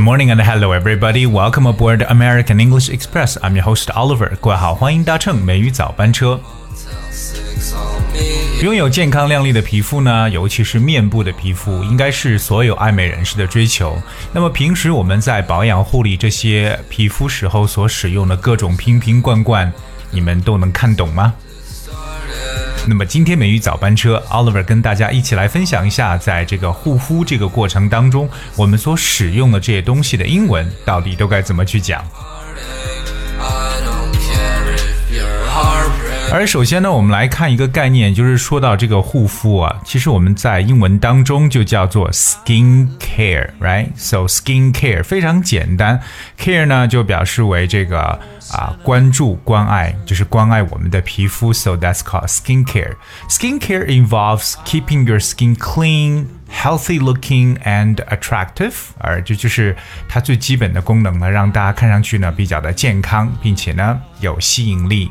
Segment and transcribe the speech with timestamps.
[0.00, 1.26] morning and hello everybody.
[1.26, 3.36] Welcome aboard American English Express.
[3.42, 4.36] I'm your host Oliver.
[4.40, 6.38] 各位好，欢迎搭乘美语早班车。
[8.62, 13.96] 拥有健康亮丽的皮肤呢，尤其是面部的皮肤，应该是所有爱美人士的追求。
[14.32, 19.72] 那么平时我们在保养护理这些皮肤时候所使用的各种瓶瓶罐罐，
[20.10, 21.32] 你们都能看懂吗？
[22.88, 32.02] 那么今天美语早班车，Oliver 跟大家一起来分享一下，在这个护肤这个过程当中，我们所使用的这些东西的英文到底都该怎么去讲。
[36.30, 46.00] 而首先呢，我们来看一个概念，就是说到这个护肤啊，其实我们在英文当中就叫做 skin care，right？So skin care 非常简单
[46.38, 48.18] ，care 呢就表示为这个
[48.52, 52.92] 啊关注、关爱，就是关爱我们的皮肤，so that's called skin care.
[53.28, 59.74] Skin care involves keeping your skin clean, healthy looking and attractive，而这就是
[60.08, 65.10] 它最基本的功能呢，让大家看上去呢比较的健康，并且呢有吸引力。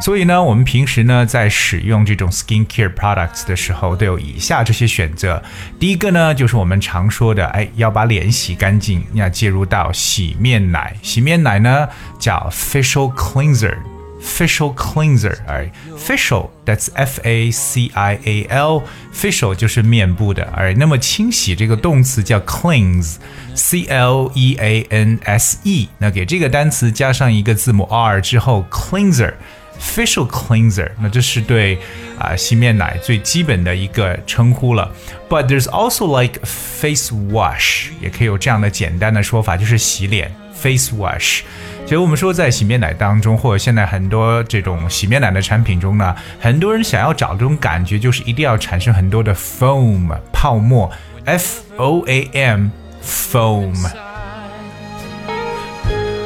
[0.00, 5.42] 所以呢，我们平时呢在使用这种 skincare products 的时候，都有以下这些选择。
[5.78, 10.96] 第一个呢，就是我们常说的，哎，要把脸洗干净，要介入到洗面奶。
[11.02, 24.86] 洗面奶呢叫 facial cleanser，facial cleanser，哎，facial that's F A C I A L，facial 就是面部的，哎，那么清洗这个动词叫 cleans，c l e a
[24.90, 29.34] n s e，那给这个单词加上一个字母 R 之后，cleanser。
[29.80, 31.78] Facial cleanser，那这是对
[32.18, 34.90] 啊洗面奶最基本的一个称呼了。
[35.28, 41.40] But there's also like face wash，也可以有这样的简单的说法，就是洗脸 face wash。
[41.84, 50.90] 其实我们说在洗面奶当中，或者现在很多这种洗面奶的产品中呢，很多人想要找这种感觉，就是一定要产生很多的 foam 泡沫
[51.24, 52.68] ，F O A M
[53.02, 54.07] foam。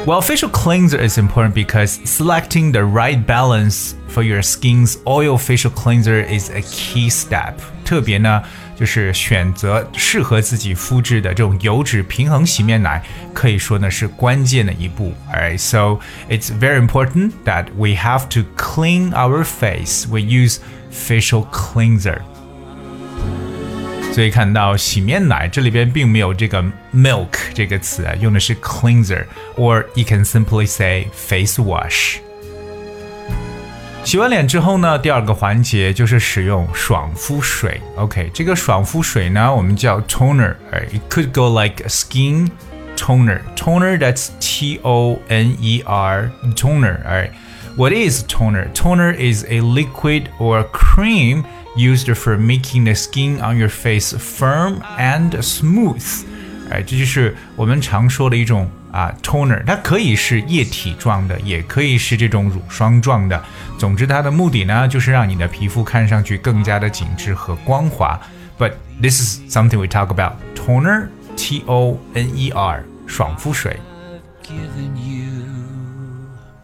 [0.06, 5.70] Well, facial cleanser is important because selecting the right balance for your skin's oil facial
[5.70, 7.56] cleanser is a key step.
[7.84, 8.42] 特别呢，
[8.74, 13.02] 就是选择适合自己肤质的这种油脂平衡洗面奶，
[13.34, 15.12] 可以说呢是关键的一步。
[15.30, 16.00] Alright, so
[16.30, 20.08] it's very important that we have to clean our face.
[20.08, 20.60] We use
[20.90, 22.22] facial cleanser.
[24.12, 26.62] 所以看到洗面奶这里边并没有这个
[26.94, 32.16] milk 这个词啊，用的是 cleanser，or you can simply say face wash。
[34.04, 37.80] 洗完脸之后呢，第二个环节就是使用爽肤水。
[37.96, 42.48] OK，这个爽肤水呢，我们叫 toner。It could go like skin
[42.96, 43.40] toner.
[43.54, 47.04] Toner that's T O N E R toner.
[47.04, 47.32] Alright.
[47.76, 48.72] What is toner?
[48.72, 51.44] Toner is a liquid or cream
[51.76, 56.22] used for making the skin on your face firm and smooth。
[56.70, 63.42] 哎，这就是我们常说的一种啊 toner，它可以是液体状的，也可以是这种乳霜状的。
[63.78, 68.20] 总之，它的目的呢，就是让你的皮肤看上去更加的紧致和光滑。
[68.58, 73.78] But this is something we talk about toner, T O N E R，爽肤水。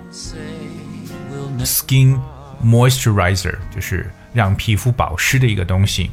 [1.60, 2.20] Skin
[2.66, 6.10] moisturizer 就是让皮肤保湿的一个东西。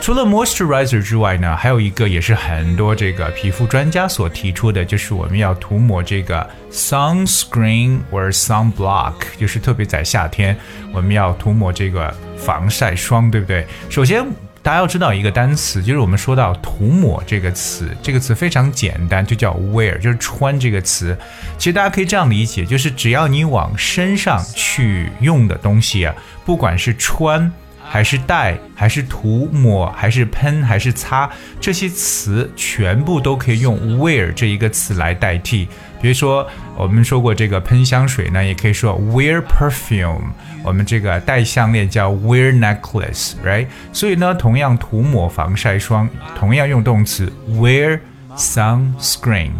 [0.00, 10.56] 除了 moisturizer 之外呢，还有一个也是很多这个皮肤专家所提出的，就是我们要涂抹这个 sunscreen 或 sunblock，就是特别在夏天
[10.90, 13.66] 我们要涂抹这个防晒霜，对不对？
[13.90, 14.24] 首先
[14.62, 21.16] 大家要知道一个单词，就是我们说到涂抹这个词，这个词非常简单，就叫 wear，就是穿这个词。
[21.58, 26.14] 其实大家可以这样理解，就是只要你往身上去用的东西啊，
[26.46, 27.52] 不管是穿。
[27.92, 31.28] 还是带，还是涂抹，还是喷，还是擦，
[31.60, 35.66] 这些词全部都可以用 wear 这一个词来代替。
[36.00, 36.46] 比如说，
[36.76, 40.30] 我们说过这个喷香水呢，也可以说 wear perfume。
[40.62, 43.66] 我们这个戴项链叫 wear necklace，right？
[43.92, 46.08] 所以呢，同样涂抹防晒霜，
[46.38, 47.98] 同样用动词 wear
[48.36, 49.50] sunscreen。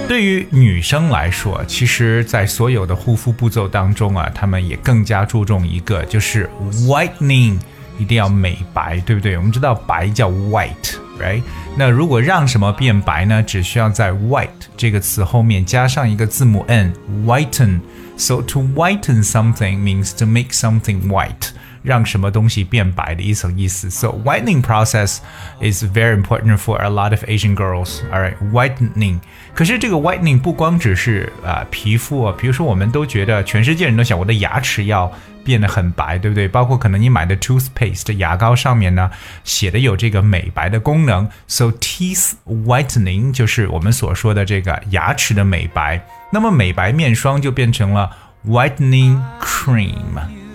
[0.08, 6.48] 对于女生来说，其实，在所有的护肤步骤当中啊，她们也更加注重一个，就是
[6.86, 7.58] whitening，
[7.98, 9.36] 一定要美白，对不对？
[9.36, 11.42] 我们知道白叫 white，right？
[11.76, 13.42] 那如果让什么变白呢？
[13.42, 17.80] 只需要在 white 这个词后面加上一个字母 n，whiten。
[18.16, 21.50] So to whiten something means to make something white.
[21.86, 23.88] 让什么东西变白的一层意思。
[23.88, 25.18] So whitening process
[25.60, 28.00] is very important for a lot of Asian girls.
[28.12, 29.20] All right, whitening.
[29.54, 35.10] 可是这个 whitening 不光只是啊、呃、皮肤啊，比如说我们都觉得全世界人都想我的牙齿要
[35.44, 36.48] 变得很白，对不对？
[36.48, 39.08] 包括可能你买的 toothpaste 牙膏上面呢
[39.44, 41.28] 写的有这个美白的功能。
[41.46, 46.04] So teeth whitening 就是我们所说的这个牙齿的美白。
[46.32, 48.10] 那么美白面霜就变成了
[48.44, 50.45] whitening cream。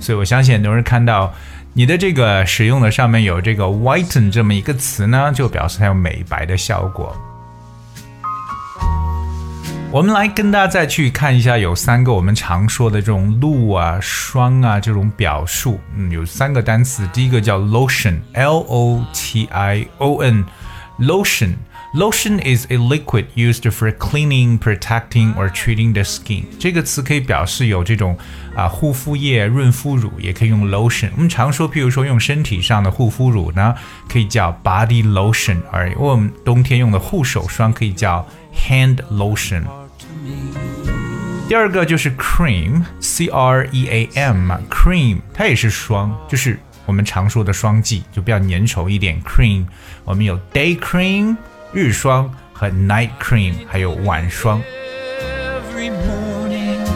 [0.00, 1.32] 所以我相信很多人看到
[1.74, 7.14] 你的这个使用的上面有这个 whiten 这么一个词呢，就表示它有美白的效果。
[9.92, 15.80] 我们来跟大家再去看一下，有三个我们常说的这种露啊、霜啊这种表述。
[15.96, 21.54] 嗯，有三个单词，第一个叫 lotion，L O T I O N，lotion。
[21.93, 26.43] Lotion is a liquid used for cleaning, protecting or treating the skin。
[26.59, 28.17] 这个词可以表示有这种
[28.53, 31.11] 啊护肤液、润肤乳，也可以用 lotion。
[31.15, 33.73] 我们常说，譬如说用身体上的护肤乳呢，
[34.09, 39.63] 可以叫 body lotion，而我们冬天用的护手霜可以叫 hand lotion。
[41.47, 49.21] 第二个就是 cream，c r e a m，cream 它也是霜，就是我们常说的霜剂，就比较粘稠一点。
[49.23, 49.65] cream，
[50.03, 51.37] 我们有 day cream。
[51.72, 54.60] 日霜和 night cream，还有晚霜。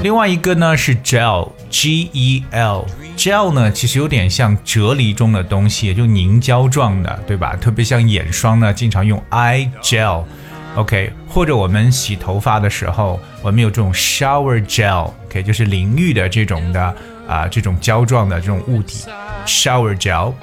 [0.03, 7.57] 另外一个呢是 gel，G E L，gel 呢其实有点像啫喱中的东西，也就凝胶状的，对吧？
[7.57, 16.95] 特别像眼霜呢，经常用 eye gel，OK，或者我们洗头发的时候，我们有这种 shower gel，OK，就是淋浴的这种的
[17.27, 19.09] 啊，这种胶状的这种物体
[19.47, 20.35] ，shower gel。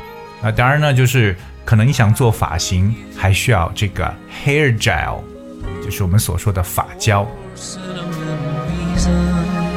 [0.42, 1.36] 啊，当然呢，就是。
[1.64, 4.14] 可能你想做发型，还需要这个
[4.46, 5.22] hair gel，
[5.84, 7.26] 就是我们所说的发胶。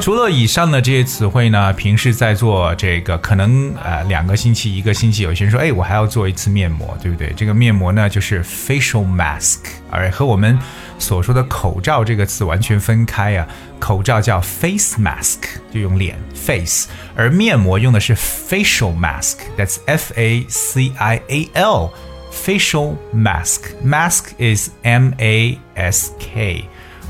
[0.05, 7.33] 除了以上的这些词汇呢，平时在做这个，可能呃两个星期、一个星期，有些人说，哎，我还要做一次面膜，对不对？
[7.35, 10.59] 这个面膜呢，就是 facial mask，而和我们
[10.99, 13.47] 所说的口罩这个词完全分开啊。
[13.79, 15.39] 口罩叫 face mask，
[15.73, 26.63] 就用脸 face，而面膜用的是 facial mask，that's F A C I A L，facial mask，mask is M A S K。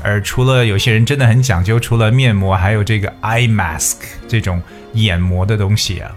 [0.05, 3.97] 而除了有些人真的很讲究，除了面膜，还有这个 eye mask
[4.27, 4.61] 这种
[4.93, 6.11] 眼膜的东西啊。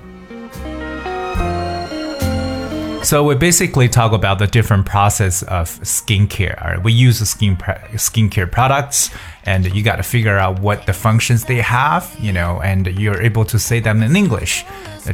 [3.03, 6.81] So we basically talk about the different process of skincare.
[6.83, 7.59] We use skin
[7.99, 9.09] skincare products,
[9.45, 13.21] and you got to figure out what the functions they have, you know, and you're
[13.21, 14.63] able to say them in English.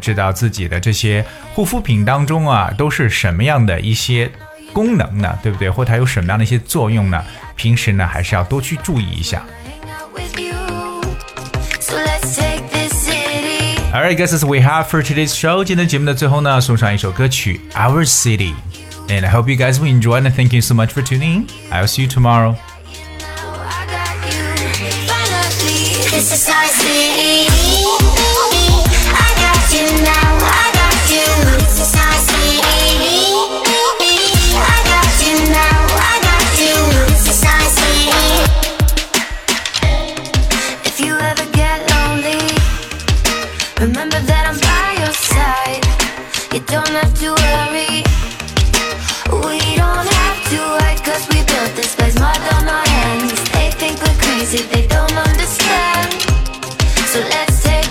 [0.00, 4.30] 知道自己的这些护肤品当中啊，都是什么样的一些
[4.73, 5.37] 功能呢？
[5.42, 5.69] 对不对？
[5.69, 7.25] 或它有什么样的一些作用呢？
[7.57, 9.45] 平时呢，还是要多去注意一下。
[13.92, 15.64] Alright, guys, that's we have for today's show.
[15.64, 20.21] 今天节目的最后呢，送上一首歌曲《Our City》，and I hope you guys will enjoy.
[20.21, 21.49] And thank you so much for tuning.
[21.73, 22.54] I'll see you tomorrow.
[26.11, 28.03] This is our city.
[44.22, 45.84] that I'm by your side.
[46.53, 48.03] You don't have to worry.
[49.43, 50.75] We don't have to
[51.29, 53.39] we built this place, mud on our hands.
[53.51, 56.13] They think we're crazy, they don't understand.
[57.12, 57.85] So let's take